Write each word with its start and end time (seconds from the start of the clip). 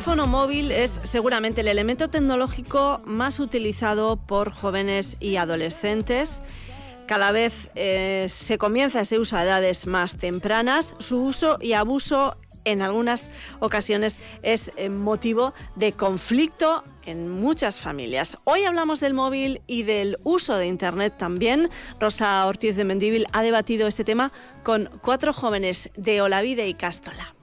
teléfono 0.00 0.26
móvil 0.26 0.72
es 0.72 0.92
seguramente 1.02 1.60
el 1.60 1.68
elemento 1.68 2.08
tecnológico 2.08 3.02
más 3.04 3.38
utilizado 3.38 4.16
por 4.16 4.50
jóvenes 4.50 5.18
y 5.20 5.36
adolescentes. 5.36 6.40
Cada 7.06 7.32
vez 7.32 7.68
eh, 7.74 8.24
se 8.30 8.56
comienza 8.56 9.02
ese 9.02 9.18
uso 9.18 9.36
a 9.36 9.44
edades 9.44 9.86
más 9.86 10.16
tempranas. 10.16 10.94
Su 11.00 11.22
uso 11.22 11.58
y 11.60 11.74
abuso 11.74 12.38
en 12.64 12.80
algunas 12.80 13.30
ocasiones 13.58 14.18
es 14.42 14.72
eh, 14.76 14.88
motivo 14.88 15.52
de 15.76 15.92
conflicto 15.92 16.82
en 17.04 17.28
muchas 17.28 17.82
familias. 17.82 18.38
Hoy 18.44 18.64
hablamos 18.64 19.00
del 19.00 19.12
móvil 19.12 19.60
y 19.66 19.82
del 19.82 20.16
uso 20.24 20.56
de 20.56 20.66
Internet 20.66 21.12
también. 21.18 21.68
Rosa 22.00 22.46
Ortiz 22.46 22.74
de 22.74 22.84
Mendíbil 22.84 23.26
ha 23.32 23.42
debatido 23.42 23.86
este 23.86 24.04
tema 24.04 24.32
con 24.62 24.88
cuatro 25.02 25.34
jóvenes 25.34 25.90
de 25.94 26.22
Olavide 26.22 26.66
y 26.68 26.72
Cástola. 26.72 27.34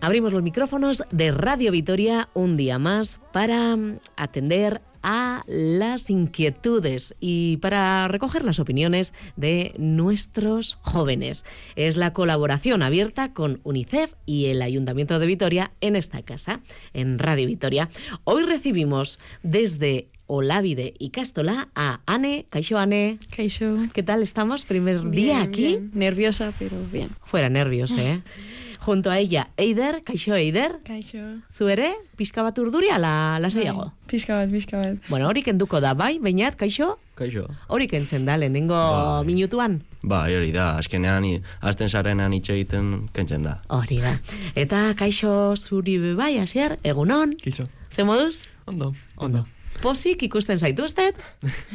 Abrimos 0.00 0.32
los 0.32 0.42
micrófonos 0.42 1.02
de 1.10 1.32
Radio 1.32 1.72
Vitoria 1.72 2.28
un 2.34 2.56
día 2.56 2.78
más 2.78 3.18
para 3.32 3.76
mm, 3.76 3.98
atender 4.16 4.80
a 5.02 5.42
las 5.46 6.10
inquietudes 6.10 7.14
y 7.20 7.58
para 7.58 8.06
recoger 8.08 8.44
las 8.44 8.58
opiniones 8.58 9.14
de 9.36 9.72
nuestros 9.78 10.74
jóvenes. 10.82 11.44
Es 11.76 11.96
la 11.96 12.12
colaboración 12.12 12.82
abierta 12.82 13.32
con 13.32 13.60
UNICEF 13.64 14.14
y 14.26 14.46
el 14.46 14.62
Ayuntamiento 14.62 15.18
de 15.18 15.26
Vitoria 15.26 15.72
en 15.80 15.96
esta 15.96 16.22
casa, 16.22 16.60
en 16.92 17.18
Radio 17.18 17.46
Vitoria. 17.46 17.88
Hoy 18.24 18.44
recibimos 18.44 19.18
desde 19.42 20.08
Olávide 20.26 20.94
y 20.98 21.10
Castola 21.10 21.68
a 21.74 22.00
Ane. 22.06 22.46
Caixo, 22.50 22.78
Ane. 22.78 23.18
Kaixo. 23.34 23.76
¿Qué 23.92 24.02
tal 24.02 24.22
estamos? 24.22 24.64
Primer 24.64 25.00
Bien, 25.02 25.12
día 25.12 25.42
aquí. 25.42 25.66
bien. 25.66 25.90
Nerviosa, 25.94 26.52
pero 26.58 26.76
bien. 26.92 27.10
Fuera 27.24 27.48
nervios, 27.48 27.92
¿eh? 27.92 28.22
Junto 28.86 29.10
a 29.10 29.18
ella, 29.18 29.48
Eider. 29.56 30.04
Kaixo, 30.04 30.32
Eider. 30.34 30.78
Kaixo. 30.86 31.18
Zu 31.50 31.66
ere, 31.68 31.88
pixka 32.16 32.44
bat 32.46 32.56
urduria, 32.62 33.00
la, 33.02 33.38
lasaiago. 33.42 33.88
Pizka 34.06 34.36
bat, 34.38 34.48
pizka 34.52 34.78
bat. 34.78 35.00
Bueno, 35.08 35.26
hori 35.26 35.42
kenduko 35.42 35.80
da, 35.82 35.90
bai, 35.98 36.20
bainat, 36.22 36.54
kaixo? 36.54 36.92
Kaixo. 37.18 37.48
Hori 37.66 37.88
kentzen 37.90 38.24
da, 38.28 38.36
lehenengo 38.38 38.76
Bai. 38.78 39.24
minutuan. 39.26 39.80
Bai, 40.06 40.36
hori 40.36 40.52
da, 40.54 40.76
azkenean, 40.78 41.24
i- 41.26 41.42
azten 41.66 41.88
zarenean 41.90 42.32
hitz 42.32 42.46
egiten 42.54 43.08
kentzen 43.12 43.42
da. 43.42 43.56
Hori 43.74 43.98
da. 44.04 44.20
Eta 44.54 44.94
kaixo 44.94 45.56
zuri 45.56 45.98
bai, 46.14 46.36
hasier, 46.38 46.78
egunon? 46.84 47.34
Kixo. 47.42 47.66
Ze 47.90 48.04
moduz? 48.04 48.44
Ondo. 48.66 48.94
Ondo. 49.16 49.46
Pozik 49.82 50.22
ikusten 50.26 50.58
zaituztet, 50.58 51.16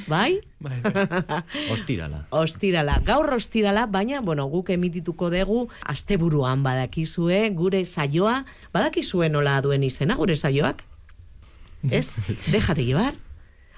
bai? 0.07 0.41
Bai, 0.59 0.79
bai. 0.81 1.41
Ostirala. 1.73 2.25
Ostirala, 2.31 2.99
gaur 3.05 3.33
ostirala, 3.33 3.85
baina, 3.87 4.21
bueno, 4.21 4.47
guk 4.49 4.69
emitituko 4.73 5.29
dugu 5.33 5.67
asteburuan 5.85 6.63
badakizue, 6.63 7.49
gure 7.57 7.85
saioa, 7.85 8.45
badakizue 8.73 9.29
nola 9.29 9.59
duen 9.61 9.83
izena 9.83 10.15
gure 10.15 10.35
saioak? 10.35 10.83
Ez? 11.89 12.13
Déjate 12.53 12.85
llevar. 12.85 13.15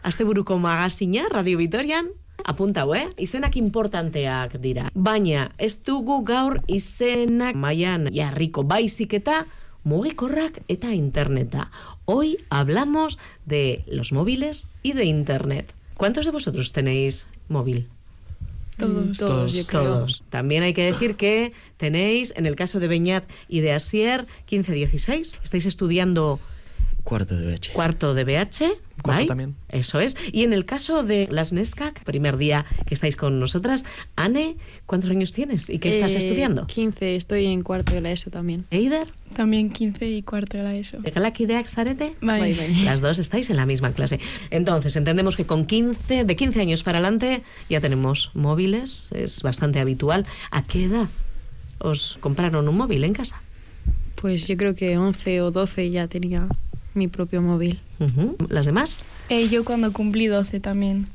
Asteburuko 0.03 0.57
magazina, 0.59 1.29
Radio 1.31 1.57
Vitorian, 1.57 2.09
apuntau, 2.43 2.93
eh? 2.95 3.07
Izenak 3.17 3.55
importanteak 3.55 4.57
dira. 4.59 4.89
Baina, 4.93 5.51
ez 5.57 5.77
dugu 5.83 6.21
gaur 6.27 6.59
izenak 6.67 7.55
maian 7.55 8.09
jarriko 8.11 8.63
baizik 8.67 9.15
eta 9.19 9.45
mugikorrak 9.83 10.61
eta 10.67 10.93
interneta. 10.93 11.71
Hoy 12.05 12.37
hablamos 12.49 13.17
de 13.45 13.83
los 13.87 14.11
móviles 14.11 14.67
y 14.81 14.93
de 14.93 15.05
internet. 15.05 15.73
¿Cuántos 15.95 16.25
de 16.25 16.31
vosotros 16.31 16.71
tenéis 16.71 17.27
móvil? 17.47 17.87
Todos. 18.77 19.17
Todos. 19.17 19.53
yo 19.53 19.65
creo. 19.65 19.83
Todos. 19.83 20.23
También 20.29 20.63
hay 20.63 20.73
que 20.73 20.83
decir 20.83 21.15
que 21.15 21.53
tenéis, 21.77 22.33
en 22.35 22.45
el 22.45 22.55
caso 22.55 22.79
de 22.79 22.87
Beñat 22.87 23.23
y 23.47 23.59
de 23.61 23.73
Asier, 23.73 24.27
15-16. 24.49 25.35
Estáis 25.43 25.65
estudiando 25.65 26.39
Cuarto 27.03 27.35
de 27.35 27.45
beche. 27.45 27.73
cuarto 27.73 28.13
de 28.13 28.23
BH. 28.23 28.63
Cuarto 29.01 29.25
también. 29.27 29.55
Eso 29.69 29.99
es. 29.99 30.15
Y 30.31 30.45
en 30.45 30.53
el 30.53 30.65
caso 30.65 31.03
de 31.03 31.27
las 31.29 31.51
NESCAC, 31.51 32.03
primer 32.05 32.37
día 32.37 32.65
que 32.87 32.93
estáis 32.93 33.17
con 33.17 33.39
nosotras, 33.39 33.83
Anne, 34.15 34.55
¿cuántos 34.85 35.09
años 35.09 35.33
tienes 35.33 35.69
y 35.69 35.79
qué 35.79 35.89
estás 35.89 36.13
Eh, 36.13 36.19
estudiando? 36.19 36.65
15, 36.67 37.15
estoy 37.17 37.47
en 37.47 37.61
cuarto 37.63 37.93
de 37.93 37.99
la 38.01 38.11
ESO 38.11 38.29
también. 38.29 38.65
Eider, 38.71 39.07
También 39.35 39.71
15 39.71 40.07
y 40.09 40.21
cuarto 40.21 40.57
de 40.57 40.63
la 40.63 40.75
ESO. 40.75 40.99
Galakideak 41.01 41.67
zarete? 41.67 42.15
Bai. 42.21 42.39
Bai, 42.39 42.53
bai. 42.53 42.83
Las 42.85 43.01
dos 43.01 43.19
estáis 43.19 43.49
en 43.49 43.57
la 43.57 43.65
misma 43.65 43.91
clase. 43.91 44.19
Entonces, 44.51 44.95
entendemos 44.95 45.35
que 45.35 45.45
con 45.45 45.65
15, 45.65 46.23
de 46.23 46.35
15 46.35 46.61
años 46.61 46.83
para 46.83 46.99
adelante, 46.99 47.43
ya 47.69 47.81
tenemos 47.81 48.31
móviles, 48.33 49.09
es 49.13 49.41
bastante 49.41 49.79
habitual. 49.79 50.25
¿A 50.51 50.63
qué 50.63 50.85
edad 50.85 51.09
os 51.79 52.17
compraron 52.21 52.67
un 52.69 52.77
móvil 52.77 53.03
en 53.03 53.13
casa? 53.13 53.41
Pues 54.15 54.47
yo 54.47 54.55
creo 54.55 54.73
que 54.75 54.97
11 54.97 55.41
o 55.41 55.51
12 55.51 55.89
ya 55.89 56.07
tenía 56.07 56.47
mi 56.93 57.07
propio 57.07 57.41
móvil. 57.41 57.79
¿Las 58.49 58.65
demás? 58.65 59.03
Eh, 59.29 59.47
yo 59.49 59.63
cuando 59.63 59.93
cumplí 59.93 60.27
12 60.27 60.59
también, 60.59 61.07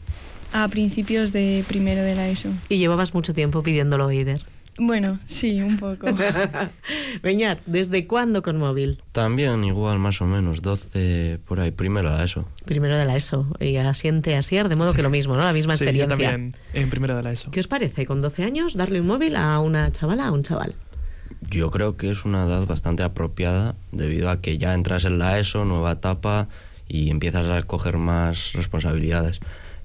a 0.52 0.66
principios 0.68 1.32
de 1.32 1.64
primero 1.68 2.02
de 2.02 2.14
la 2.14 2.28
ESO. 2.28 2.48
Y 2.68 2.78
llevabas 2.78 3.12
mucho 3.14 3.34
tiempo 3.34 3.62
pidiéndolo, 3.62 4.08
Eider. 4.10 4.44
Bueno, 4.80 5.18
sí, 5.26 5.60
un 5.60 5.76
poco. 5.76 6.06
Beñat, 7.22 7.58
¿desde 7.66 8.06
cuándo 8.06 8.42
con 8.42 8.58
móvil? 8.58 9.02
También 9.10 9.64
igual, 9.64 9.98
más 9.98 10.20
o 10.22 10.24
menos, 10.26 10.62
12 10.62 11.40
por 11.46 11.58
ahí, 11.58 11.72
primero 11.72 12.10
a 12.10 12.22
eso. 12.24 12.44
Primero 12.64 12.96
de 12.96 13.04
la 13.04 13.16
ESO. 13.16 13.46
Y 13.58 13.74
asiente 13.76 14.36
Asier, 14.36 14.68
de 14.68 14.76
modo 14.76 14.94
que 14.94 15.02
lo 15.02 15.10
mismo, 15.10 15.36
¿no? 15.36 15.42
La 15.42 15.52
misma 15.52 15.76
Sí, 15.76 15.84
yo 15.84 15.90
experiencia. 15.90 16.08
también 16.30 16.54
en 16.74 16.90
primero 16.90 17.16
de 17.16 17.22
la 17.24 17.32
ESO. 17.32 17.50
¿Qué 17.50 17.58
os 17.60 17.66
parece 17.66 18.06
con 18.06 18.22
12 18.22 18.44
años 18.44 18.74
darle 18.76 19.00
un 19.00 19.08
móvil 19.08 19.34
a 19.36 19.58
una 19.58 19.90
chavala, 19.90 20.26
a 20.26 20.32
un 20.32 20.44
chaval? 20.44 20.74
Yo 21.50 21.70
creo 21.70 21.96
que 21.96 22.10
es 22.10 22.24
una 22.24 22.44
edad 22.44 22.66
bastante 22.66 23.02
apropiada 23.02 23.74
debido 23.92 24.30
a 24.30 24.40
que 24.40 24.58
ya 24.58 24.74
entras 24.74 25.04
en 25.04 25.18
la 25.18 25.38
ESO, 25.38 25.64
nueva 25.64 25.92
etapa, 25.92 26.48
y 26.88 27.10
empiezas 27.10 27.46
a 27.48 27.62
coger 27.62 27.98
más 27.98 28.52
responsabilidades. 28.54 29.40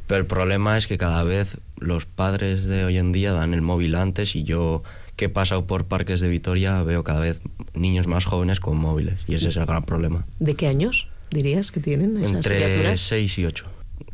Pero 0.08 0.20
el 0.20 0.26
problema 0.26 0.78
es 0.78 0.88
que 0.88 0.98
cada 0.98 1.24
vez 1.24 1.58
los 1.78 2.06
padres 2.06 2.66
de 2.66 2.86
hoy 2.86 2.98
en 2.98 3.12
día 3.12 3.34
dan 3.34 3.54
el 3.54 3.62
móvil 3.62 3.96
antes 3.96 4.36
y 4.36 4.44
yo 4.44 4.84
que 5.16 5.26
he 5.26 5.30
pasado 5.30 5.66
por 5.66 5.86
parques 5.86 6.20
de 6.22 6.28
Vitoria 6.28 6.82
veo 6.84 7.04
cada 7.04 7.20
vez 7.20 7.40
niños 7.74 8.08
más 8.08 8.26
jóvenes 8.26 8.60
con 8.60 8.78
móviles 8.78 9.20
y 9.28 9.36
ese 9.36 9.50
es 9.50 9.58
el 9.58 9.66
gran 9.66 9.84
problema. 9.84 10.26
¿De 10.40 10.56
qué 10.56 10.68
años 10.68 11.08
dirías 11.32 11.72
que 11.72 11.80
tienen 11.80 12.18
esas 12.18 12.32
Entre 12.32 12.58
criaturas? 12.58 13.02
6 13.02 13.38
y 13.38 13.46
8. 13.46 13.66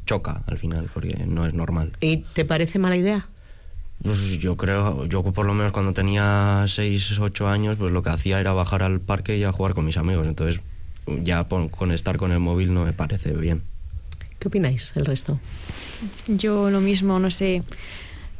Choca 0.06 0.44
al 0.48 0.58
final 0.58 0.90
porque 0.94 1.26
no 1.26 1.46
es 1.46 1.54
normal. 1.54 1.94
¿Y 2.02 2.18
te 2.18 2.46
parece 2.46 2.80
mala 2.80 2.98
idea? 2.98 3.30
Pues 4.04 4.40
yo 4.40 4.56
creo, 4.56 5.06
yo 5.06 5.24
por 5.24 5.46
lo 5.46 5.54
menos 5.54 5.72
cuando 5.74 5.94
tenía 5.94 6.64
6, 6.68 7.20
8 7.20 7.50
años, 7.50 7.78
pues 7.78 7.92
lo 7.92 8.02
que 8.02 8.10
hacía 8.10 8.40
era 8.40 8.54
bajar 8.54 8.82
al 8.84 9.00
parque 9.02 9.38
y 9.38 9.44
a 9.44 9.52
jugar 9.52 9.74
con 9.74 9.86
mis 9.86 9.98
amigos. 9.98 10.26
Entonces, 10.28 10.62
ya 11.24 11.48
pon- 11.50 11.70
con 11.70 11.92
estar 11.92 12.18
con 12.18 12.32
el 12.32 12.40
móvil 12.40 12.74
no 12.74 12.86
me 12.86 12.94
parece 12.94 13.34
bien. 13.34 13.62
¿Qué 14.40 14.48
opináis 14.48 14.94
el 14.96 15.06
resto? 15.06 15.38
Yo 16.28 16.70
lo 16.70 16.80
mismo, 16.80 17.20
no 17.20 17.30
sé, 17.30 17.62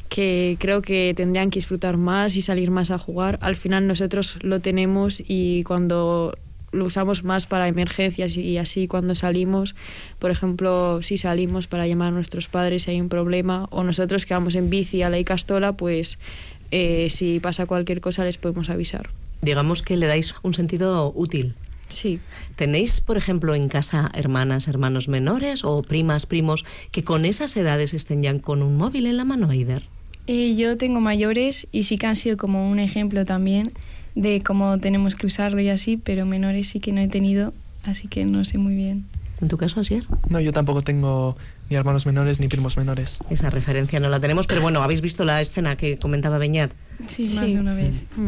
que 0.08 0.56
creo 0.60 0.82
que 0.82 1.14
tendrían 1.16 1.50
que 1.50 1.60
disfrutar 1.60 1.98
más 1.98 2.38
y 2.38 2.42
salir 2.42 2.72
más 2.72 2.90
a 2.90 2.98
jugar. 2.98 3.38
Al 3.42 3.58
final 3.58 3.86
nosotros 3.86 4.38
lo 4.42 4.62
tenemos 4.62 5.22
y 5.28 5.64
cuando 5.64 6.38
lo 6.72 6.86
usamos 6.86 7.24
más 7.24 7.48
para 7.48 7.68
emergencias 7.68 8.38
y 8.38 8.58
así 8.58 8.88
cuando 8.88 9.16
salimos, 9.16 9.76
por 10.20 10.32
ejemplo, 10.32 11.02
si 11.02 11.18
salimos 11.18 11.68
para 11.68 11.88
llamar 11.88 12.10
a 12.10 12.12
nuestros 12.12 12.48
padres 12.48 12.84
si 12.84 12.92
hay 12.92 13.02
un 13.02 13.10
problema 13.10 13.68
o 13.72 13.84
nosotros 13.84 14.26
que 14.26 14.34
vamos 14.34 14.56
en 14.56 14.70
bici 14.70 15.02
a 15.02 15.10
la 15.10 15.20
Icastola, 15.20 15.74
pues 15.74 16.20
eh, 16.72 17.08
si 17.10 17.40
pasa 17.40 17.66
cualquier 17.66 18.02
cosa 18.02 18.24
les 18.24 18.38
podemos 18.38 18.70
avisar. 18.70 19.10
Digamos 19.42 19.82
que 19.82 19.98
le 19.98 20.08
dais 20.08 20.34
un 20.44 20.54
sentido 20.54 21.12
útil. 21.16 21.56
Sí, 21.88 22.20
¿Tenéis, 22.56 23.02
por 23.02 23.18
ejemplo, 23.18 23.56
en 23.56 23.68
casa 23.68 24.12
hermanas, 24.14 24.68
hermanos 24.68 25.08
menores 25.08 25.64
o 25.64 25.82
primas, 25.82 26.28
primos 26.28 26.64
que 26.92 27.04
con 27.04 27.26
esas 27.26 27.58
edades 27.58 27.96
estén 27.96 28.22
ya 28.22 28.38
con 28.40 28.62
un 28.62 28.78
móvil 28.78 29.08
en 29.08 29.18
la 29.18 29.26
mano, 29.26 29.50
Aider? 29.50 29.84
Eh, 30.32 30.54
yo 30.56 30.78
tengo 30.78 31.02
mayores 31.02 31.66
y 31.72 31.84
sí 31.86 31.98
que 31.98 32.06
han 32.06 32.16
sido 32.16 32.38
como 32.38 32.70
un 32.70 32.78
ejemplo 32.78 33.26
también 33.26 33.72
de 34.14 34.42
cómo 34.44 34.80
tenemos 34.80 35.16
que 35.16 35.26
usarlo 35.26 35.60
y 35.60 35.70
así, 35.70 35.98
pero 35.98 36.28
menores 36.28 36.68
sí 36.70 36.80
que 36.80 36.92
no 36.92 37.02
he 37.02 37.08
tenido, 37.08 37.52
así 37.84 38.08
que 38.08 38.26
no 38.26 38.46
sé 38.46 38.60
muy 38.60 38.76
bien. 38.76 39.06
¿En 39.42 39.48
tu 39.48 39.58
caso, 39.58 39.80
Asier? 39.80 40.06
No, 40.30 40.40
yo 40.40 40.54
tampoco 40.54 40.84
tengo 40.84 41.36
ni 41.70 41.78
hermanos 41.78 42.06
menores 42.06 42.40
ni 42.40 42.48
primos 42.48 42.78
menores. 42.78 43.18
Esa 43.32 43.50
referencia 43.50 44.00
no 44.00 44.08
la 44.10 44.20
tenemos, 44.20 44.46
pero 44.46 44.62
bueno, 44.62 44.84
habéis 44.84 45.02
visto 45.02 45.26
la 45.26 45.42
escena 45.42 45.76
que 45.78 45.98
comentaba 45.98 46.38
Beñat. 46.38 46.72
Sí, 47.08 47.26
Sí. 47.26 47.36
más 47.40 47.52
de 47.54 47.60
una 47.60 47.74
vez. 47.74 47.90
Mm. 48.16 48.28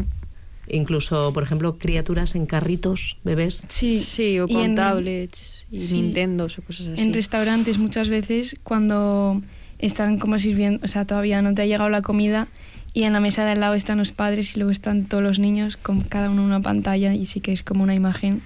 Incluso, 0.70 1.32
por 1.32 1.44
ejemplo, 1.44 1.78
criaturas 1.78 2.34
en 2.34 2.46
carritos, 2.46 3.18
bebés. 3.22 3.62
Sí, 3.68 4.02
sí, 4.02 4.40
o 4.40 4.46
y 4.48 4.54
con 4.54 4.62
en- 4.62 4.74
tablets 4.74 5.66
y 5.70 5.78
sí. 5.78 6.00
Nintendos 6.02 6.58
o 6.58 6.62
cosas 6.62 6.88
así. 6.88 7.00
En 7.02 7.12
restaurantes 7.12 7.78
muchas 7.78 8.08
veces 8.08 8.56
cuando 8.64 9.40
están 9.86 10.18
como 10.18 10.38
sirviendo, 10.38 10.84
o 10.84 10.88
sea, 10.88 11.04
todavía 11.04 11.42
no 11.42 11.54
te 11.54 11.62
ha 11.62 11.66
llegado 11.66 11.90
la 11.90 12.02
comida 12.02 12.48
y 12.94 13.04
en 13.04 13.12
la 13.12 13.20
mesa 13.20 13.44
de 13.44 13.52
al 13.52 13.60
lado 13.60 13.74
están 13.74 13.98
los 13.98 14.12
padres 14.12 14.54
y 14.54 14.58
luego 14.58 14.70
están 14.70 15.04
todos 15.04 15.22
los 15.22 15.38
niños 15.38 15.76
con 15.76 16.02
cada 16.02 16.30
uno 16.30 16.44
una 16.44 16.60
pantalla 16.60 17.14
y 17.14 17.26
sí 17.26 17.40
que 17.40 17.52
es 17.52 17.62
como 17.62 17.82
una 17.82 17.94
imagen 17.94 18.42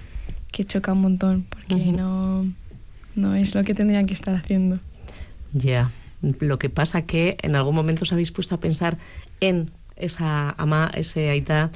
que 0.51 0.63
choca 0.63 0.93
un 0.93 1.01
montón 1.01 1.45
porque 1.49 1.75
no... 1.91 2.45
no 3.15 3.35
es 3.35 3.55
lo 3.55 3.63
que 3.63 3.73
tendrían 3.73 4.05
que 4.05 4.13
estar 4.13 4.33
haciendo. 4.35 4.79
Ya. 5.53 5.91
Lo 6.39 6.57
que 6.57 6.69
pasa 6.69 7.03
que 7.03 7.37
en 7.41 7.55
algún 7.55 7.75
momento 7.75 8.03
os 8.03 8.11
habéis 8.11 8.31
puesto 8.31 8.55
a 8.55 8.59
pensar 8.59 8.97
en 9.39 9.71
esa 9.95 10.55
ama, 10.57 10.91
ese 10.95 11.29
aita 11.29 11.71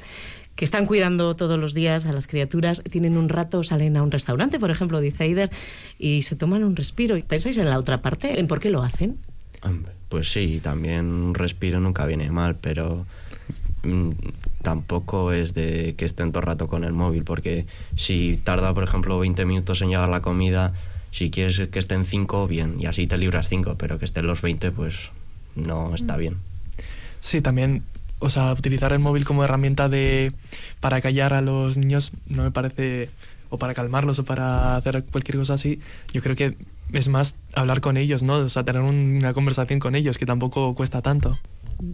que 0.56 0.64
están 0.64 0.86
cuidando 0.86 1.34
todos 1.36 1.58
los 1.58 1.74
días 1.74 2.04
a 2.04 2.12
las 2.12 2.26
criaturas, 2.26 2.82
tienen 2.90 3.16
un 3.16 3.28
rato, 3.28 3.64
salen 3.64 3.96
a 3.96 4.02
un 4.02 4.10
restaurante, 4.10 4.58
por 4.58 4.70
ejemplo, 4.70 5.00
dice 5.00 5.24
Aider, 5.24 5.50
y 5.98 6.22
se 6.22 6.36
toman 6.36 6.62
un 6.64 6.76
respiro. 6.76 7.16
¿Pensáis 7.26 7.56
en 7.58 7.70
la 7.70 7.78
otra 7.78 8.02
parte? 8.02 8.38
¿En 8.38 8.48
por 8.48 8.60
qué 8.60 8.70
lo 8.70 8.82
hacen? 8.82 9.18
Hombre, 9.62 9.92
Pues 10.08 10.30
sí, 10.30 10.60
también 10.62 11.06
un 11.06 11.34
respiro 11.34 11.80
nunca 11.80 12.04
viene 12.06 12.30
mal, 12.30 12.56
pero 12.56 13.06
mm, 13.84 14.10
tampoco 14.62 15.32
es 15.32 15.54
de 15.54 15.94
que 15.96 16.04
estén 16.04 16.32
todo 16.32 16.40
el 16.40 16.46
rato 16.46 16.68
con 16.68 16.84
el 16.84 16.92
móvil, 16.92 17.24
porque 17.24 17.66
si 17.96 18.40
tarda, 18.42 18.74
por 18.74 18.84
ejemplo, 18.84 19.18
20 19.18 19.44
minutos 19.44 19.80
en 19.82 19.88
llegar 19.88 20.08
la 20.08 20.20
comida, 20.20 20.74
si 21.10 21.30
quieres 21.30 21.68
que 21.68 21.78
estén 21.78 22.04
5, 22.04 22.46
bien, 22.48 22.76
y 22.80 22.86
así 22.86 23.06
te 23.06 23.16
libras 23.18 23.48
5, 23.48 23.76
pero 23.78 23.98
que 23.98 24.04
estén 24.04 24.26
los 24.26 24.42
20, 24.42 24.72
pues 24.72 25.10
no 25.54 25.94
está 25.94 26.16
bien. 26.16 26.36
Sí, 27.20 27.40
también, 27.40 27.82
o 28.18 28.30
sea, 28.30 28.52
utilizar 28.52 28.92
el 28.92 28.98
móvil 28.98 29.24
como 29.24 29.44
herramienta 29.44 29.88
de 29.88 30.32
para 30.80 31.00
callar 31.00 31.34
a 31.34 31.40
los 31.40 31.76
niños 31.76 32.12
no 32.26 32.42
me 32.42 32.50
parece 32.50 33.10
o 33.50 33.58
para 33.58 33.74
calmarlos 33.74 34.18
o 34.18 34.24
para 34.24 34.76
hacer 34.76 35.04
cualquier 35.04 35.36
cosa 35.36 35.54
así, 35.54 35.78
yo 36.12 36.22
creo 36.22 36.34
que 36.34 36.56
es 36.92 37.08
más 37.08 37.36
hablar 37.54 37.80
con 37.80 37.96
ellos, 37.96 38.22
¿no? 38.22 38.36
O 38.36 38.48
sea, 38.48 38.64
tener 38.64 38.82
una 38.82 39.32
conversación 39.32 39.80
con 39.80 39.94
ellos 39.94 40.18
que 40.18 40.26
tampoco 40.26 40.74
cuesta 40.74 41.02
tanto. 41.02 41.38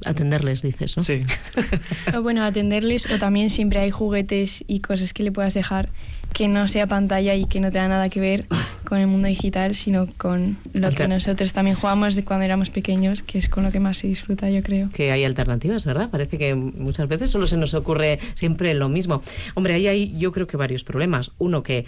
Atenderles, 0.05 0.63
dices, 0.63 0.97
¿no? 0.97 1.03
Sí. 1.03 1.23
O 2.15 2.23
bueno, 2.23 2.45
atenderles 2.45 3.11
o 3.11 3.19
también 3.19 3.49
siempre 3.49 3.79
hay 3.81 3.91
juguetes 3.91 4.65
y 4.67 4.81
cosas 4.81 5.13
que 5.13 5.23
le 5.23 5.33
puedas 5.33 5.55
dejar 5.55 5.89
que 6.33 6.49
no 6.49 6.69
sea 6.69 6.87
pantalla 6.87 7.35
y 7.35 7.47
que 7.47 7.61
no 7.61 7.73
tenga 7.73 7.89
nada 7.89 8.09
que 8.09 8.21
ver 8.21 8.47
con 8.85 8.99
el 8.99 9.07
mundo 9.07 9.29
digital, 9.29 9.75
sino 9.75 10.07
con 10.17 10.57
lo 10.73 10.91
que 10.91 11.09
nosotros 11.09 11.53
también 11.53 11.77
jugamos 11.77 12.15
de 12.17 12.25
cuando 12.25 12.45
éramos 12.45 12.71
pequeños, 12.71 13.23
que 13.23 13.39
es 13.39 13.49
con 13.49 13.65
lo 13.65 13.73
que 13.73 13.81
más 13.81 13.99
se 13.99 14.09
disfruta, 14.09 14.51
yo 14.51 14.63
creo. 14.63 14.91
que 14.91 15.11
hay 15.11 15.25
alternativas, 15.25 15.85
¿verdad? 15.85 16.09
Parece 16.11 16.39
que 16.39 16.55
muchas 16.55 17.09
veces 17.09 17.31
solo 17.31 17.47
se 17.47 17.57
nos 17.57 17.75
ocurre 17.75 18.19
siempre 18.35 18.75
lo 18.75 18.89
mismo. 18.89 19.23
Hombre, 19.55 19.75
ahí 19.75 19.87
hay 19.87 20.19
yo 20.19 20.33
creo 20.33 20.47
que 20.47 20.57
varios 20.57 20.85
problemas. 20.85 21.33
Uno 21.39 21.63
que 21.63 21.87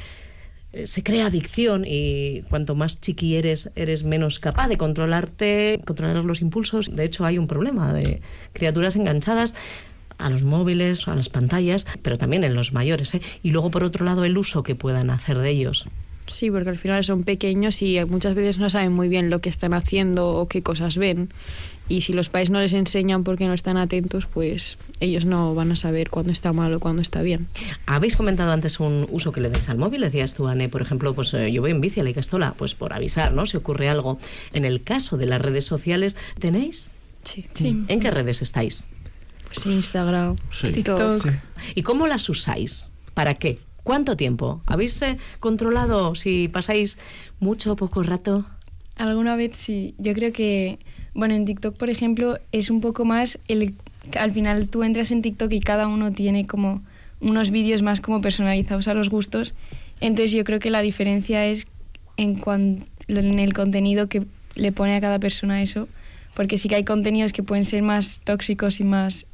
se 0.85 1.03
crea 1.03 1.27
adicción 1.27 1.85
y 1.87 2.43
cuanto 2.43 2.75
más 2.75 3.01
chiqui 3.01 3.37
eres, 3.37 3.71
eres 3.75 4.05
menos 4.05 4.39
capaz 4.39 4.69
de 4.69 4.77
controlarte, 4.77 5.81
controlar 5.85 6.25
los 6.25 6.41
impulsos. 6.41 6.95
De 6.95 7.05
hecho, 7.05 7.25
hay 7.25 7.39
un 7.39 7.47
problema 7.47 7.93
de 7.93 8.21
criaturas 8.53 8.97
enganchadas 8.97 9.55
a 10.19 10.31
los 10.31 10.45
móviles, 10.45 11.09
a 11.09 11.15
las 11.15 11.29
pantallas, 11.29 11.87
pero 12.03 12.19
también 12.19 12.45
en 12.45 12.55
los 12.55 12.73
mayores. 12.73 13.15
¿eh? 13.15 13.23
Y 13.43 13.51
luego, 13.51 13.71
por 13.71 13.85
otro 13.85 14.05
lado, 14.05 14.25
el 14.25 14.39
uso 14.39 14.63
que 14.63 14.75
puedan 14.75 15.11
hacer 15.11 15.39
de 15.39 15.51
ellos. 15.51 15.87
Sí, 16.31 16.51
porque 16.51 16.71
al 16.71 16.79
final 16.79 17.05
son 17.05 17.25
pequeños 17.25 17.83
y 17.83 17.99
muchas 18.07 18.35
veces 18.35 18.59
no 18.59 18.71
saben 18.71 18.93
muy 18.93 19.09
bien 19.09 19.31
lo 19.31 19.41
que 19.41 19.49
están 19.49 19.75
haciendo 19.75 20.29
o 20.29 20.49
qué 20.49 20.63
cosas 20.63 20.97
ven. 20.97 21.31
Y 21.89 22.03
si 22.03 22.13
los 22.13 22.29
padres 22.29 22.51
no 22.51 22.61
les 22.61 22.73
enseñan 22.73 23.25
porque 23.25 23.47
no 23.47 23.53
están 23.53 23.77
atentos, 23.77 24.27
pues 24.27 24.79
ellos 25.01 25.25
no 25.25 25.57
van 25.57 25.73
a 25.73 25.77
saber 25.77 26.09
cuándo 26.09 26.31
está 26.31 26.53
mal 26.53 26.73
o 26.73 26.79
cuándo 26.79 27.03
está 27.03 27.21
bien. 27.21 27.49
Habéis 27.87 28.17
comentado 28.17 28.53
antes 28.53 28.79
un 28.79 29.09
uso 29.11 29.33
que 29.33 29.41
le 29.41 29.51
des 29.51 29.69
al 29.69 29.77
móvil, 29.77 30.01
decías 30.03 30.35
tú, 30.35 30.47
Anne, 30.47 30.69
por 30.69 30.83
ejemplo, 30.83 31.15
pues 31.15 31.35
eh, 31.35 31.51
yo 31.51 31.63
voy 31.63 31.73
en 31.73 31.81
bici 31.81 31.99
a 31.99 32.05
la 32.05 32.11
Icastola, 32.11 32.55
pues 32.57 32.75
por 32.75 32.93
avisar, 32.93 33.33
¿no? 33.33 33.45
Si 33.45 33.57
ocurre 33.57 33.89
algo. 33.89 34.19
En 34.53 34.65
el 34.65 34.83
caso 34.85 35.17
de 35.17 35.27
las 35.27 35.41
redes 35.43 35.65
sociales, 35.65 36.17
¿tenéis? 36.39 36.93
Sí. 37.25 37.45
Sí. 37.55 37.85
¿En 37.89 37.99
qué 37.99 38.13
redes 38.13 38.41
estáis? 38.41 38.87
Pues 39.53 39.67
Instagram, 39.67 40.37
Sí. 40.53 40.69
TikTok. 40.71 41.17
Sí. 41.17 41.29
¿Y 41.75 41.83
cómo 41.83 42.07
las 42.07 42.29
usáis? 42.29 42.89
¿Para 43.15 43.35
qué? 43.35 43.59
¿Cuánto 43.83 44.17
tiempo? 44.17 44.63
¿Habéis 44.67 45.01
eh, 45.03 45.17
controlado 45.41 46.15
si 46.15 46.49
pasáis 46.49 46.99
mucho 47.41 47.73
o 47.73 47.77
poco 47.77 48.03
rato? 48.03 48.45
Alguna 48.97 49.37
vez 49.37 49.53
sí. 49.55 49.95
Yo 49.99 50.13
creo 50.15 50.33
que, 50.33 50.79
bueno, 51.15 51.35
en 51.35 51.45
TikTok, 51.45 51.77
por 51.77 51.91
ejemplo, 51.91 52.39
es 52.53 52.71
un 52.71 52.81
poco 52.81 53.05
más 53.05 53.39
el 53.49 53.75
al 54.19 54.33
final 54.33 54.69
tú 54.69 54.83
entras 54.83 55.11
en 55.11 55.21
TikTok 55.23 55.53
y 55.53 55.61
cada 55.61 55.87
uno 55.87 56.11
tiene 56.13 56.47
como 56.47 56.83
unos 57.21 57.51
vídeos 57.51 57.83
más 57.83 58.01
como 58.01 58.21
personalizados 58.23 58.89
a 58.89 58.95
los 58.95 59.11
gustos. 59.11 59.55
Entonces 60.01 60.33
yo 60.33 60.43
creo 60.45 60.59
que 60.59 60.71
la 60.71 60.81
diferencia 60.81 61.47
es 61.47 61.67
en, 62.17 62.39
cuan- 62.39 62.87
en 63.09 63.39
el 63.39 63.53
contenido 63.53 64.09
que 64.09 64.25
le 64.55 64.73
pone 64.73 64.97
a 64.97 65.01
cada 65.01 65.19
persona 65.19 65.63
eso. 65.63 65.87
Porque 66.35 66.57
sí 66.59 66.69
que 66.69 66.77
hay 66.77 66.85
contenidos 66.85 67.33
que 67.33 67.43
pueden 67.43 67.65
ser 67.65 67.83
más 67.83 68.21
tóxicos 68.25 68.81
y 68.81 68.85
más, 68.85 69.27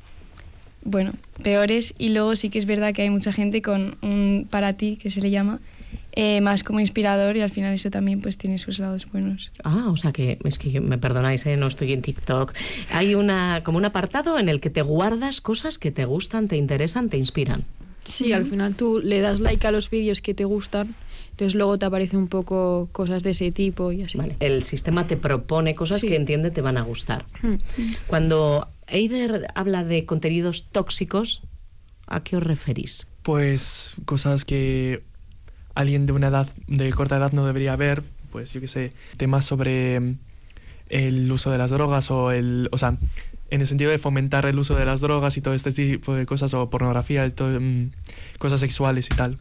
bueno, 0.87 1.13
peores. 1.43 1.93
Y 1.99 2.09
luego 2.11 2.35
sí 2.37 2.49
que 2.49 2.59
es 2.59 2.67
verdad 2.67 2.95
que 2.95 3.03
hay 3.03 3.11
mucha 3.11 3.33
gente 3.33 3.61
con 3.63 3.97
un 4.03 4.47
para 4.51 4.73
ti, 4.75 4.97
que 4.97 5.11
se 5.11 5.21
le 5.21 5.31
llama, 5.31 5.61
eh, 6.13 6.41
más 6.41 6.63
como 6.65 6.81
inspirador 6.81 7.37
y 7.37 7.43
al 7.43 7.51
final 7.51 7.75
eso 7.75 7.91
también 7.91 8.23
pues 8.23 8.39
tiene 8.39 8.57
sus 8.59 8.79
lados 8.79 9.07
buenos. 9.13 9.53
Ah, 9.65 9.89
o 9.91 9.97
sea 9.97 10.13
que, 10.13 10.39
es 10.45 10.59
que 10.59 10.71
yo- 10.71 10.81
me 10.81 10.97
perdonáis, 10.97 11.45
¿eh? 11.45 11.57
no 11.59 11.67
estoy 11.67 11.93
en 11.93 12.01
TikTok. 12.01 12.55
Hay 12.93 13.15
una, 13.15 13.63
como 13.65 13.77
un 13.79 13.85
apartado 13.85 14.39
en 14.39 14.49
el 14.49 14.61
que 14.61 14.71
te 14.71 14.81
guardas 14.83 15.41
cosas 15.43 15.79
que 15.79 15.91
te 15.91 16.07
gustan, 16.07 16.49
te 16.49 16.57
interesan, 16.57 17.11
te 17.11 17.19
inspiran. 17.19 17.65
Sí, 18.05 18.33
al 18.33 18.47
final 18.47 18.75
tú 18.77 19.01
le 19.03 19.21
das 19.21 19.41
like 19.41 19.67
a 19.67 19.73
los 19.73 19.91
vídeos 19.91 20.21
que 20.23 20.33
te 20.33 20.45
gustan, 20.45 20.95
entonces 21.33 21.55
luego 21.57 21.77
te 21.77 21.85
aparecen 21.87 22.21
un 22.21 22.29
poco 22.29 22.89
cosas 22.93 23.23
de 23.25 23.31
ese 23.31 23.51
tipo 23.51 23.91
y 23.93 24.03
así. 24.05 24.17
Vale. 24.17 24.37
El 24.41 24.63
sistema 24.63 25.07
te 25.09 25.17
propone 25.19 25.75
cosas 25.75 26.01
Sí. 26.01 26.07
que 26.09 26.15
entiende 26.17 26.51
te 26.53 26.61
van 26.63 26.77
a 26.79 26.83
gustar. 26.83 27.25
Cuando 28.07 28.69
Eider 28.89 29.49
habla 29.55 29.85
de 29.85 30.07
contenidos 30.07 30.69
tóxicos, 30.71 31.43
¿a 32.07 32.23
qué 32.23 32.37
os 32.37 32.43
referís? 32.43 33.09
Pues 33.23 33.95
cosas 34.05 34.45
que 34.45 35.03
alguien 35.75 36.07
de 36.07 36.13
una 36.13 36.29
edad, 36.29 36.49
de 36.67 36.93
corta 36.93 37.17
edad 37.17 37.33
no 37.33 37.47
debería 37.47 37.77
ver, 37.77 38.03
pues 38.31 38.53
yo 38.53 38.61
qué 38.61 38.69
sé, 38.69 38.93
temas 39.17 39.45
sobre 39.45 40.01
mm, 40.01 40.19
el 40.89 41.31
uso 41.31 41.51
de 41.51 41.59
las 41.59 41.71
drogas 41.71 42.11
o 42.11 42.31
el, 42.31 42.69
o 42.73 42.79
sea, 42.79 42.97
en 43.51 43.61
el 43.61 43.67
sentido 43.67 43.91
de 43.91 43.99
fomentar 43.99 44.47
el 44.47 44.59
uso 44.59 44.75
de 44.75 44.85
las 44.85 45.01
drogas 45.01 45.37
y 45.37 45.41
todo 45.41 45.55
este 45.55 45.73
tipo 45.73 46.15
de 46.15 46.27
cosas 46.27 46.55
o 46.55 46.71
pornografía, 46.71 47.27
mm, 47.27 47.91
cosas 48.39 48.61
sexuales 48.61 49.09
y 49.13 49.17
tal. 49.17 49.39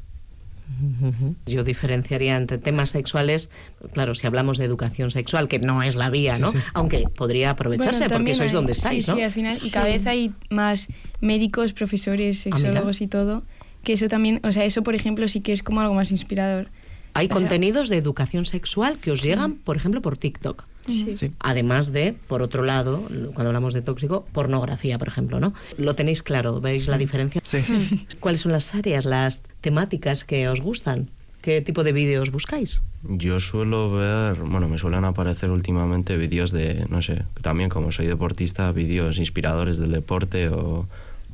Yo 1.45 1.63
diferenciaría 1.63 2.35
entre 2.38 2.57
temas 2.57 2.89
sexuales, 2.89 3.50
claro, 3.93 4.15
si 4.15 4.27
hablamos 4.27 4.57
de 4.57 4.65
educación 4.65 5.12
sexual, 5.12 5.48
que 5.48 5.60
no 5.60 5.84
es 5.84 5.95
la 5.95 6.10
vía, 6.10 6.36
Sí, 6.36 6.41
¿no? 6.41 6.51
sí. 6.51 6.57
Aunque 6.74 7.05
podría 7.15 7.51
aprovecharse 7.51 8.05
Bueno, 8.07 8.13
porque 8.15 8.34
sois 8.34 8.50
hay- 8.51 8.55
donde 8.55 8.74
sí, 8.74 8.79
estáis, 8.79 9.07
¿no? 9.07 9.15
Sí, 9.15 9.22
al 9.22 9.31
final, 9.31 9.57
y 9.63 9.69
cada 9.69 9.86
vez 9.86 10.05
hay 10.07 10.34
más 10.50 10.88
médicos, 11.22 11.74
profesores, 11.74 12.39
Ah, 12.39 12.57
sexólogos 12.57 13.01
y 13.01 13.07
todo, 13.07 13.43
que 13.84 13.93
eso 13.93 14.07
también, 14.07 14.39
o 14.43 14.51
sea, 14.51 14.65
eso 14.65 14.84
por 14.84 14.95
ejemplo 14.95 15.27
sí 15.27 15.41
que 15.41 15.51
es 15.53 15.62
como 15.63 15.81
algo 15.81 15.93
más 15.93 16.12
inspirador. 16.12 16.69
Hay 17.15 17.25
o 17.25 17.29
sea- 17.29 17.36
contenidos 17.38 17.89
de 17.89 17.98
educación 17.98 18.45
sexual 18.45 19.00
que 19.00 19.10
os 19.12 19.24
llegan, 19.24 19.55
por 19.55 19.75
ejemplo, 19.77 20.01
por 20.01 20.17
TikTok. 20.17 20.65
Sí. 20.86 21.15
Sí. 21.15 21.31
Además 21.39 21.91
de, 21.91 22.13
por 22.27 22.43
otro 22.43 22.63
lado, 22.63 23.01
cuando 23.34 23.48
hablamos 23.48 23.74
de 23.74 23.81
tóxico, 23.81 24.27
pornografía, 24.34 25.00
por 25.00 25.07
ejemplo, 25.07 25.39
¿no? 25.39 25.53
Lo 25.79 25.95
tenéis 25.95 26.22
claro, 26.22 26.62
¿veis 26.62 26.88
la 26.88 27.00
diferencia? 27.00 27.41
Sí. 27.43 28.05
¿Cuáles 28.19 28.41
son 28.41 28.51
las 28.51 28.75
áreas, 28.75 29.05
las 29.05 29.41
temáticas 29.62 30.24
que 30.25 30.48
os 30.48 30.62
gustan? 30.62 31.10
¿Qué 31.41 31.62
tipo 31.62 31.84
de 31.84 31.91
vídeos 31.91 32.31
buscáis? 32.31 32.84
Yo 33.03 33.39
suelo 33.39 33.91
ver, 33.91 34.36
bueno, 34.43 34.67
me 34.67 34.77
suelen 34.77 35.05
aparecer 35.05 35.50
últimamente 35.51 36.17
vídeos 36.17 36.51
de, 36.51 36.86
no 36.89 37.01
sé, 37.01 37.24
también 37.41 37.69
como 37.69 37.91
soy 37.91 38.07
deportista, 38.07 38.72
vídeos 38.72 39.17
inspiradores 39.17 39.77
del 39.77 39.91
deporte 39.91 40.50
o, 40.50 40.88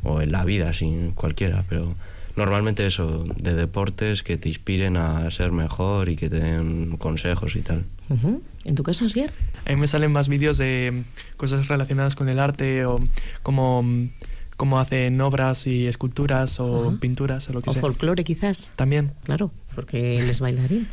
o 0.04 0.22
en 0.22 0.32
la 0.32 0.44
vida, 0.46 0.74
sin 0.74 1.12
cualquiera, 1.12 1.64
pero 1.68 1.96
normalmente 2.36 2.86
eso, 2.86 3.26
de 3.38 3.54
deportes 3.56 4.24
que 4.24 4.38
te 4.38 4.50
inspiren 4.50 4.98
a 4.98 5.30
ser 5.32 5.52
mejor 5.52 6.10
y 6.10 6.16
que 6.16 6.30
te 6.30 6.40
den 6.40 6.98
consejos 6.98 7.56
y 7.56 7.62
tal. 7.62 7.86
¿En 8.66 8.76
tu 8.76 8.84
caso, 8.84 9.06
Asier? 9.06 9.32
A 9.66 9.70
mí 9.70 9.78
me 9.78 9.88
salen 9.88 10.12
más 10.12 10.28
vídeos 10.28 10.58
de 10.58 11.04
cosas 11.38 11.68
relacionadas 11.68 12.16
con 12.16 12.28
el 12.30 12.40
arte 12.40 12.86
o 12.86 13.00
cómo, 13.42 13.84
mm, 13.84 14.10
cómo 14.58 14.80
hacen 14.80 15.20
obras 15.22 15.66
y 15.66 15.88
esculturas 15.88 16.60
o 16.60 16.98
pinturas 17.00 17.50
o 17.50 17.54
lo 17.54 17.62
que 17.62 17.70
¿O 17.70 17.74
sea. 17.74 17.82
folclore, 17.82 18.24
quizás? 18.26 18.72
También. 18.76 19.14
Claro, 19.24 19.52
porque 19.74 20.20
él 20.20 20.30
es 20.30 20.40
bailarín. 20.42 20.88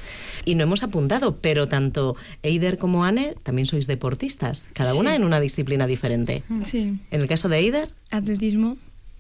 Y 0.45 0.55
no 0.55 0.63
hemos 0.63 0.83
apuntado, 0.85 1.39
pero 1.39 1.67
tanto 1.67 2.15
Eider 2.43 2.79
como 2.79 3.05
Anne 3.05 3.35
también 3.43 3.67
sois 3.67 3.87
deportistas, 3.89 4.69
cada 4.73 4.93
Sí. 4.93 4.99
una 4.99 5.17
en 5.17 5.25
una 5.25 5.41
disciplina 5.41 5.87
diferente. 5.89 6.45
Sí. 6.65 6.99
En 7.11 7.21
el 7.21 7.27
caso 7.27 7.49
de 7.49 7.59
Eider 7.59 7.89
Atletismo. 8.11 8.77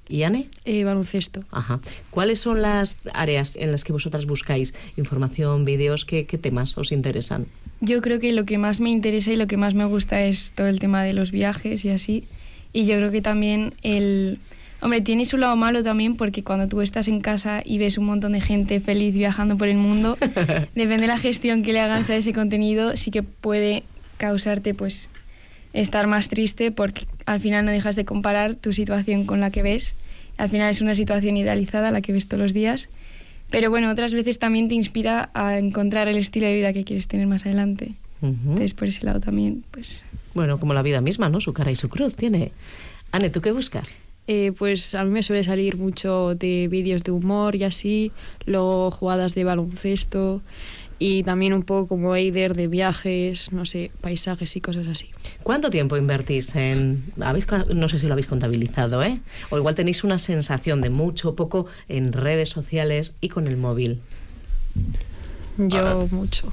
Y 0.09 0.23
Anne, 0.23 0.49
Eh, 0.65 0.85
baloncesto. 0.85 1.45
Ajá. 1.51 1.81
¿Cuáles 2.11 2.41
son 2.41 2.63
las 2.63 2.97
áreas 3.13 3.57
en 3.57 3.73
las 3.73 3.85
que 3.85 3.93
vosotras 3.93 4.27
buscáis 4.27 4.75
información, 4.97 5.65
vídeos? 5.65 6.05
¿Qué, 6.05 6.27
qué 6.27 6.39
temas 6.39 6.77
os 6.79 6.93
interesan? 6.93 7.47
Yo 7.81 8.03
creo 8.03 8.19
que 8.19 8.33
lo 8.33 8.45
que 8.45 8.59
más 8.59 8.81
me 8.81 8.91
interesa 8.91 9.33
y 9.33 9.37
lo 9.37 9.47
que 9.47 9.57
más 9.57 9.75
me 9.75 9.85
gusta 9.85 10.23
es 10.25 10.53
todo 10.55 10.67
el 10.67 10.81
tema 10.81 11.03
de 11.05 11.13
los 11.13 11.31
viajes 11.31 11.85
y 11.85 11.91
así. 11.91 12.25
Y 12.73 12.87
yo 12.87 12.97
creo 12.97 13.11
que 13.11 13.23
también 13.23 13.75
el... 13.83 14.39
Hombre, 14.81 15.01
tiene 15.01 15.25
su 15.25 15.39
lado 15.39 15.57
malo 15.57 15.83
también 15.83 16.17
porque 16.17 16.45
cuando 16.45 16.69
tú 16.69 16.81
estás 16.83 17.09
en 17.09 17.21
casa 17.21 17.63
y 17.65 17.79
ves 17.79 17.99
un 17.99 18.05
montón 18.05 18.33
de 18.33 18.41
gente 18.41 18.81
feliz 18.81 19.13
viajando 19.13 19.57
por 19.57 19.67
el 19.67 19.77
mundo, 19.77 20.17
depende 20.75 21.03
de 21.03 21.07
la 21.09 21.19
gestión 21.19 21.63
que 21.63 21.73
le 21.73 21.81
hagas 21.81 22.11
a 22.11 22.17
ese 22.17 22.33
contenido, 22.33 22.97
sí 22.97 23.11
que 23.11 23.25
puede 23.25 23.83
causarte 24.19 24.75
pues 24.75 25.09
estar 25.73 26.07
más 26.07 26.29
triste 26.29 26.71
porque 26.71 27.07
al 27.27 27.41
final 27.41 27.65
no 27.65 27.71
dejas 27.71 27.97
de 27.97 28.05
comparar 28.05 28.55
tu 28.55 28.73
situación 28.73 29.25
con 29.25 29.41
la 29.41 29.51
que 29.51 29.63
ves. 29.63 29.95
Al 30.37 30.49
final 30.49 30.71
es 30.71 30.81
una 30.81 30.95
situación 30.95 31.37
idealizada 31.37 31.91
la 31.91 32.01
que 32.01 32.13
ves 32.13 32.27
todos 32.27 32.41
los 32.41 32.55
días. 32.55 32.89
Pero 33.51 33.71
bueno, 33.71 33.91
otras 33.91 34.13
veces 34.13 34.39
también 34.39 34.69
te 34.69 34.75
inspira 34.75 35.31
a 35.35 35.59
encontrar 35.59 36.09
el 36.09 36.17
estilo 36.17 36.47
de 36.47 36.55
vida 36.55 36.73
que 36.73 36.85
quieres 36.85 37.09
tener 37.09 37.27
más 37.27 37.47
adelante. 37.47 37.95
Ujú. 38.21 38.35
Entonces, 38.35 38.75
por 38.75 38.89
ese 38.89 39.05
lado 39.05 39.21
también, 39.21 39.65
pues... 39.71 40.05
Bueno, 40.35 40.61
como 40.61 40.75
la 40.75 40.83
vida 40.83 41.01
misma, 41.01 41.29
¿no? 41.29 41.41
Su 41.41 41.53
cara 41.53 41.71
y 41.71 41.77
su 41.77 41.89
cruz 41.89 42.15
tiene. 42.15 42.53
Anne, 43.11 43.31
¿tú 43.31 43.41
qué 43.41 43.53
buscas? 43.53 44.01
Eh, 44.27 44.53
pues 44.59 44.95
a 44.95 45.05
mí 45.05 45.11
me 45.11 45.23
suele 45.23 45.43
salir 45.43 45.79
mucho 45.79 46.35
de 46.35 46.69
vídeos 46.69 47.03
de 47.03 47.13
humor 47.13 47.57
y 47.57 47.65
así, 47.65 48.13
luego 48.45 48.91
jugadas 48.91 49.35
de 49.35 49.45
baloncesto 49.45 50.43
y 50.99 51.23
también 51.23 51.53
un 51.53 51.63
poco 51.63 51.87
como 51.87 52.17
Eider 52.17 52.55
de 52.55 52.67
viajes, 52.67 53.53
no 53.53 53.65
sé, 53.67 53.91
paisajes 54.01 54.57
y 54.57 54.61
cosas 54.61 54.87
así. 54.89 55.11
¿Cuánto 55.43 55.71
tiempo 55.71 55.97
invertís 55.97 56.55
en.? 56.57 57.05
¿habéis, 57.21 57.47
no 57.73 57.89
sé 57.89 57.99
si 57.99 58.07
lo 58.07 58.13
habéis 58.13 58.27
contabilizado, 58.27 59.03
¿eh? 59.03 59.21
O 59.51 59.59
igual 59.59 59.75
tenéis 59.75 60.03
una 60.03 60.19
sensación 60.19 60.81
de 60.81 60.91
mucho 60.91 61.31
o 61.31 61.35
poco 61.37 61.67
en 61.89 62.13
redes 62.13 62.51
sociales 62.51 63.15
y 63.21 63.29
con 63.29 63.47
el 63.47 63.57
móvil. 63.57 64.01
Yo 65.57 66.09
mucho. 66.11 66.53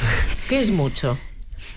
¿Qué 0.48 0.60
es 0.60 0.70
mucho? 0.70 1.18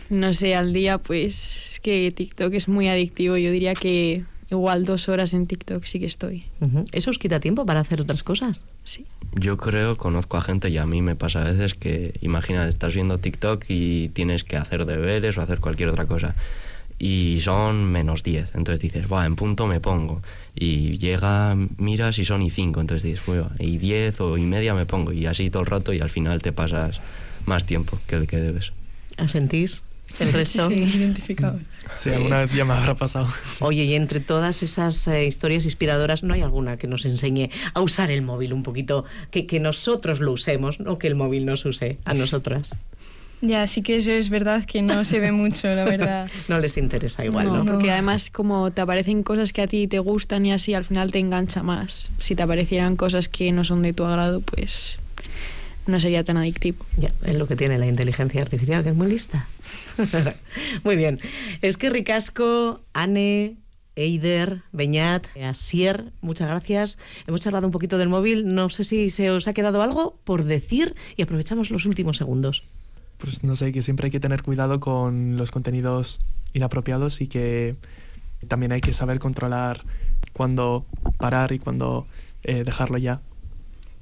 No 0.10 0.34
sé, 0.34 0.56
al 0.56 0.74
día 0.74 0.98
pues 0.98 1.58
es 1.66 1.80
que 1.80 2.12
TikTok 2.12 2.54
es 2.54 2.68
muy 2.68 2.88
adictivo, 2.88 3.38
yo 3.38 3.52
diría 3.52 3.74
que 3.74 4.24
igual 4.52 4.86
dos 4.86 5.10
horas 5.10 5.34
en 5.34 5.48
TikTok 5.48 5.84
sí 5.86 6.00
que 6.00 6.06
estoy. 6.06 6.46
¿Eso 6.92 7.10
os 7.12 7.20
quita 7.20 7.40
tiempo 7.40 7.66
para 7.66 7.80
hacer 7.80 8.02
otras 8.02 8.24
cosas? 8.24 8.66
Sí. 8.84 9.06
Yo 9.34 9.58
creo, 9.58 9.98
conozco 9.98 10.38
a 10.38 10.42
gente 10.42 10.70
y 10.70 10.78
a 10.78 10.86
mí 10.86 11.02
me 11.02 11.16
pasa 11.16 11.42
a 11.42 11.52
veces 11.52 11.76
que, 11.76 12.14
imagina, 12.22 12.68
estás 12.68 12.96
viendo 12.96 13.18
TikTok 13.18 13.66
y 13.68 14.10
tienes 14.10 14.44
que 14.44 14.58
hacer 14.58 14.86
deberes 14.86 15.38
o 15.38 15.42
hacer 15.42 15.60
cualquier 15.60 15.90
otra 15.90 16.06
cosa. 16.06 16.36
Y 16.98 17.40
son 17.42 17.86
menos 17.86 18.24
10. 18.24 18.56
Entonces 18.56 18.82
dices, 18.82 19.06
va, 19.12 19.26
en 19.26 19.36
punto 19.36 19.68
me 19.68 19.80
pongo. 19.80 20.22
Y 20.54 20.98
llega, 20.98 21.56
miras 21.78 22.20
y 22.20 22.26
son 22.26 22.42
y 22.42 22.50
5. 22.50 22.82
Entonces 22.82 23.04
dices, 23.04 23.26
"Buah, 23.26 23.52
y 23.60 23.78
10 23.78 24.20
o 24.20 24.38
y 24.38 24.42
media 24.42 24.74
me 24.74 24.86
pongo. 24.86 25.14
Y 25.14 25.26
así 25.26 25.50
todo 25.50 25.62
el 25.64 25.68
rato 25.68 25.94
y 25.94 26.02
al 26.02 26.10
final 26.10 26.42
te 26.42 26.52
pasas 26.52 27.00
más 27.46 27.66
tiempo 27.66 27.98
que 28.08 28.16
el 28.16 28.28
que 28.28 28.38
debes. 28.38 28.74
¿Asentís? 29.16 29.84
¿El 30.20 30.34
resto? 30.34 30.70
Sí, 30.70 30.76
identificados. 30.76 31.62
Sí, 31.96 32.10
alguna 32.10 32.42
vez 32.42 32.54
ya 32.54 32.66
me 32.66 32.74
habrá 32.74 32.96
pasado. 32.96 33.28
Sí. 33.54 33.64
Oye, 33.64 33.84
y 33.84 33.96
entre 33.96 34.20
todas 34.20 34.64
esas 34.64 35.08
eh, 35.08 35.26
historias 35.26 35.66
inspiradoras, 35.66 36.24
¿no 36.24 36.34
hay 36.34 36.42
alguna 36.42 36.78
que 36.78 36.88
nos 36.88 37.06
enseñe 37.06 37.50
a 37.74 37.82
usar 37.82 38.12
el 38.12 38.22
móvil 38.22 38.54
un 38.54 38.64
poquito? 38.64 39.06
Que, 39.32 39.46
que 39.46 39.60
nosotros 39.60 40.20
lo 40.20 40.32
usemos, 40.32 40.80
no 40.80 40.98
que 40.98 41.08
el 41.08 41.16
móvil 41.16 41.46
nos 41.46 41.66
use 41.66 41.98
a 42.06 42.14
nosotras. 42.14 42.76
Ya, 43.42 43.68
sí 43.68 43.82
que 43.82 43.96
eso 43.96 44.12
es 44.12 44.30
verdad 44.30 44.66
que 44.66 44.82
no 44.82 45.04
se 45.06 45.20
ve 45.20 45.32
mucho, 45.32 45.74
la 45.74 45.86
verdad. 45.86 46.30
No 46.50 46.60
les 46.60 46.78
interesa 46.78 47.24
igual, 47.24 47.48
¿no? 47.48 47.64
no, 47.64 47.66
porque 47.66 47.92
además 47.92 48.30
como 48.30 48.72
te 48.72 48.82
aparecen 48.82 49.24
cosas 49.24 49.54
que 49.54 49.62
a 49.62 49.68
ti 49.68 49.88
te 49.88 50.00
gustan 50.00 50.46
y 50.46 50.52
así, 50.52 50.74
al 50.74 50.84
final 50.84 51.12
te 51.12 51.20
engancha 51.20 51.64
más. 51.64 52.12
Si 52.20 52.36
te 52.36 52.44
aparecieran 52.44 52.96
cosas 52.96 53.30
que 53.30 53.52
no 53.52 53.64
son 53.64 53.82
de 53.82 53.94
tu 53.94 54.04
agrado, 54.04 54.42
pues 54.42 54.99
no 55.88 56.00
sería 56.00 56.24
tan 56.24 56.38
adictivo. 56.38 56.86
Ya, 56.98 57.12
es 57.24 57.38
lo 57.38 57.48
que 57.48 57.56
tiene 57.56 57.78
la 57.78 57.88
inteligencia 57.88 58.42
artificial, 58.42 58.84
que 58.84 58.90
es 58.90 58.96
muy 58.96 59.08
lista. 59.08 59.48
muy 60.84 60.96
bien. 60.96 61.20
Es 61.62 61.78
que 61.78 61.90
Ricasco, 61.90 62.82
Anne, 62.94 63.58
Eider, 63.96 64.62
Beñat, 64.72 65.28
Asier, 65.38 66.06
muchas 66.22 66.48
gracias. 66.48 66.98
Hemos 67.28 67.42
charlado 67.42 67.68
un 67.68 67.72
poquito 67.72 67.98
del 67.98 68.10
móvil. 68.10 68.54
No 68.54 68.70
sé 68.70 68.84
si 68.84 69.10
se 69.10 69.30
os 69.32 69.48
ha 69.48 69.54
quedado 69.54 69.82
algo 69.82 70.18
por 70.24 70.46
decir 70.46 70.96
y 71.18 71.24
aprovechamos 71.24 71.70
los 71.70 71.86
últimos 71.86 72.18
segundos. 72.18 72.64
Pues 73.18 73.44
no 73.44 73.56
sé, 73.56 73.74
que 73.74 73.82
siempre 73.82 74.06
hay 74.06 74.12
que 74.12 74.22
tener 74.22 74.44
cuidado 74.44 74.80
con 74.80 75.36
los 75.36 75.52
contenidos 75.52 76.22
inapropiados 76.54 77.20
y 77.20 77.28
que 77.28 77.76
también 78.48 78.72
hay 78.72 78.80
que 78.82 78.94
saber 78.94 79.20
controlar 79.20 79.84
cuándo 80.32 80.86
parar 81.18 81.52
y 81.52 81.60
cuándo 81.60 82.08
eh, 82.44 82.64
dejarlo 82.64 82.98
ya. 82.98 83.22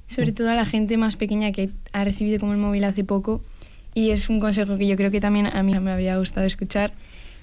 Sobre 0.08 0.32
todo 0.32 0.50
a 0.50 0.54
la 0.54 0.64
gente 0.64 0.96
más 0.96 1.14
pequeña 1.14 1.52
que 1.52 1.70
ha 1.92 2.02
recibido 2.02 2.40
como 2.40 2.52
el 2.52 2.58
móvil 2.58 2.82
hace 2.82 3.04
poco. 3.04 3.40
Y 3.94 4.10
es 4.10 4.28
un 4.28 4.40
consejo 4.40 4.76
que 4.76 4.86
yo 4.86 4.96
creo 4.96 5.12
que 5.12 5.20
también 5.20 5.46
a 5.46 5.62
mí 5.62 5.78
me 5.78 5.92
habría 5.92 6.16
gustado 6.16 6.46
escuchar. 6.46 6.92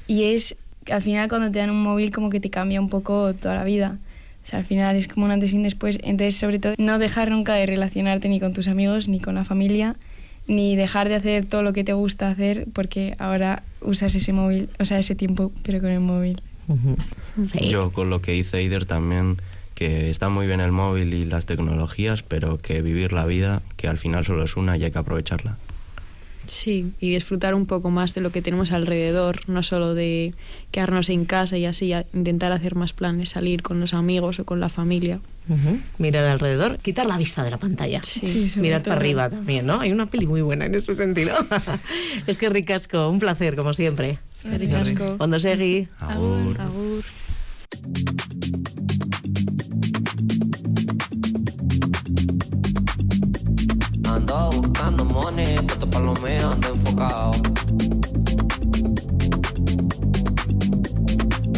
Y 0.07 0.23
es 0.23 0.57
que 0.83 0.93
al 0.93 1.01
final 1.01 1.29
cuando 1.29 1.49
te 1.51 1.59
dan 1.59 1.69
un 1.69 1.81
móvil 1.81 2.11
como 2.11 2.29
que 2.29 2.39
te 2.39 2.49
cambia 2.49 2.81
un 2.81 2.89
poco 2.89 3.33
toda 3.33 3.55
la 3.55 3.63
vida. 3.63 3.97
O 4.43 4.47
sea, 4.47 4.59
al 4.59 4.65
final 4.65 4.95
es 4.95 5.07
como 5.07 5.25
un 5.25 5.31
antes 5.31 5.53
y 5.53 5.57
un 5.57 5.63
después. 5.63 5.97
Entonces, 6.03 6.35
sobre 6.35 6.59
todo, 6.59 6.75
no 6.77 6.99
dejar 6.99 7.31
nunca 7.31 7.55
de 7.55 7.65
relacionarte 7.65 8.29
ni 8.29 8.39
con 8.39 8.53
tus 8.53 8.67
amigos, 8.67 9.07
ni 9.07 9.19
con 9.19 9.35
la 9.35 9.43
familia, 9.43 9.95
ni 10.47 10.75
dejar 10.75 11.09
de 11.09 11.15
hacer 11.15 11.45
todo 11.45 11.63
lo 11.63 11.73
que 11.73 11.83
te 11.83 11.93
gusta 11.93 12.29
hacer 12.29 12.67
porque 12.73 13.15
ahora 13.17 13.63
usas 13.81 14.13
ese 14.15 14.33
móvil, 14.33 14.69
o 14.79 14.85
sea, 14.85 14.99
ese 14.99 15.15
tiempo, 15.15 15.51
pero 15.63 15.79
con 15.81 15.89
el 15.89 15.99
móvil. 15.99 16.41
Sí. 17.43 17.69
Yo 17.69 17.91
con 17.91 18.09
lo 18.09 18.21
que 18.21 18.35
hice 18.35 18.59
Eider 18.59 18.85
también, 18.85 19.37
que 19.75 20.09
está 20.09 20.29
muy 20.29 20.47
bien 20.47 20.61
el 20.61 20.71
móvil 20.71 21.13
y 21.13 21.25
las 21.25 21.45
tecnologías, 21.45 22.23
pero 22.23 22.57
que 22.57 22.81
vivir 22.81 23.11
la 23.13 23.25
vida, 23.25 23.61
que 23.75 23.87
al 23.87 23.97
final 23.97 24.25
solo 24.25 24.43
es 24.43 24.55
una 24.55 24.77
y 24.77 24.83
hay 24.85 24.91
que 24.91 24.97
aprovecharla. 24.97 25.57
Sí, 26.47 26.93
y 26.99 27.09
disfrutar 27.11 27.55
un 27.55 27.65
poco 27.65 27.89
más 27.89 28.13
de 28.13 28.21
lo 28.21 28.31
que 28.31 28.41
tenemos 28.41 28.71
alrededor, 28.71 29.49
no 29.49 29.63
solo 29.63 29.95
de 29.95 30.33
quedarnos 30.71 31.09
en 31.09 31.25
casa 31.25 31.57
y 31.57 31.65
así, 31.65 31.91
intentar 32.13 32.51
hacer 32.51 32.75
más 32.75 32.93
planes, 32.93 33.29
salir 33.29 33.63
con 33.63 33.79
los 33.79 33.93
amigos 33.93 34.39
o 34.39 34.45
con 34.45 34.59
la 34.59 34.69
familia. 34.69 35.19
Mirar 35.99 36.25
alrededor, 36.25 36.79
quitar 36.79 37.05
la 37.05 37.17
vista 37.17 37.43
de 37.43 37.51
la 37.51 37.57
pantalla. 37.57 38.01
Sí. 38.03 38.47
Sí, 38.47 38.59
Mirar 38.59 38.81
todo. 38.81 38.91
para 38.91 39.01
arriba 39.01 39.29
también, 39.29 39.65
¿no? 39.65 39.79
Hay 39.79 39.91
una 39.91 40.07
peli 40.07 40.25
muy 40.25 40.41
buena 40.41 40.65
en 40.65 40.73
ese 40.73 40.95
sentido. 40.95 41.35
es 42.27 42.37
que 42.37 42.49
Ricasco, 42.49 43.09
un 43.09 43.19
placer, 43.19 43.55
como 43.55 43.73
siempre. 43.73 44.19
Ricasco. 44.43 45.17
Cuando 45.17 45.39
segui. 45.39 45.87
Agur. 45.99 46.59
Agur. 46.59 47.03
Money, 55.75 55.87
puesto 55.87 55.89
pa' 55.89 55.99
lo 55.99 56.13
mío, 56.15 56.51
ando 56.51 56.69
enfocado. 56.69 57.31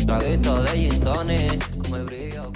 Traguito 0.06 0.64
de 0.64 0.72
gin 0.72 1.00
tonic, 1.00 1.66
el 1.94 2.06
brillo 2.06 2.52